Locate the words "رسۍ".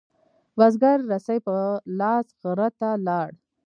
1.11-1.39